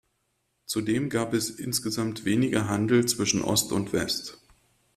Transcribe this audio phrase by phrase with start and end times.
[0.65, 4.39] Zudem gab es insgesamt weniger Handel zwischen Ost und West.